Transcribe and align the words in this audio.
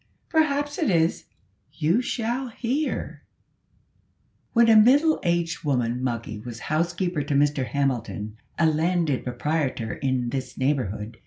"Perhaps 0.29 0.79
it 0.79 0.89
is. 0.89 1.25
You 1.73 2.01
shall 2.01 2.47
hear: 2.47 3.21
"When 4.53 4.67
a 4.67 4.75
middle 4.75 5.19
aged 5.21 5.63
woman, 5.63 6.03
Moggy 6.03 6.39
was 6.39 6.59
housekeeper 6.61 7.21
to 7.21 7.35
Mr 7.35 7.67
Hamilton, 7.67 8.37
a 8.57 8.65
landed 8.65 9.23
proprietor 9.23 9.93
in 9.93 10.29
this 10.29 10.57
neighbourhood. 10.57 11.19